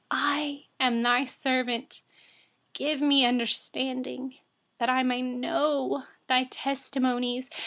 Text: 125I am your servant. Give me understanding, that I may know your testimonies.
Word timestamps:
125I 0.11 0.65
am 0.79 1.05
your 1.05 1.27
servant. 1.27 2.01
Give 2.73 3.01
me 3.01 3.23
understanding, 3.23 4.39
that 4.79 4.89
I 4.89 5.03
may 5.03 5.21
know 5.21 6.05
your 6.27 6.45
testimonies. 6.45 7.47